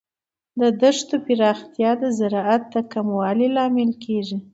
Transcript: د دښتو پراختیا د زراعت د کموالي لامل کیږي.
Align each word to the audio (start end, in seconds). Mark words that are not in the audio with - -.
د 0.59 0.61
دښتو 0.81 1.15
پراختیا 1.25 1.91
د 2.01 2.03
زراعت 2.19 2.63
د 2.73 2.75
کموالي 2.93 3.47
لامل 3.55 3.91
کیږي. 4.03 4.37